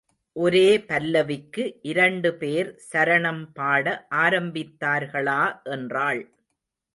[0.35, 3.85] ஒரே பல்லவிக்கு இரண்டு பேர் சரணம் பாட
[4.15, 5.39] ஆரம்பித்தார்களா
[5.69, 6.23] என்றாள்.